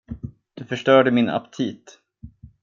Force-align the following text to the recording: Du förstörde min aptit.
Du 0.55 0.63
förstörde 0.65 1.11
min 1.11 1.29
aptit. 1.29 1.99